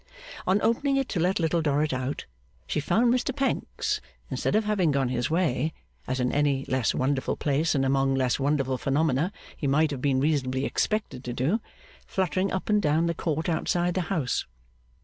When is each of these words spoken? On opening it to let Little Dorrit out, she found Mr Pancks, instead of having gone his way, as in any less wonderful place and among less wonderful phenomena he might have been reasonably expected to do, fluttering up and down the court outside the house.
On 0.47 0.59
opening 0.63 0.97
it 0.97 1.07
to 1.09 1.19
let 1.19 1.39
Little 1.39 1.61
Dorrit 1.61 1.93
out, 1.93 2.25
she 2.65 2.79
found 2.79 3.13
Mr 3.13 3.35
Pancks, 3.35 4.01
instead 4.31 4.55
of 4.55 4.65
having 4.65 4.89
gone 4.89 5.09
his 5.09 5.29
way, 5.29 5.73
as 6.07 6.19
in 6.19 6.31
any 6.31 6.65
less 6.65 6.95
wonderful 6.95 7.35
place 7.35 7.75
and 7.75 7.85
among 7.85 8.15
less 8.15 8.39
wonderful 8.39 8.79
phenomena 8.79 9.31
he 9.55 9.67
might 9.67 9.91
have 9.91 10.01
been 10.01 10.19
reasonably 10.19 10.65
expected 10.65 11.23
to 11.25 11.33
do, 11.33 11.61
fluttering 12.07 12.51
up 12.51 12.67
and 12.67 12.81
down 12.81 13.05
the 13.05 13.13
court 13.13 13.47
outside 13.47 13.93
the 13.93 14.01
house. 14.09 14.47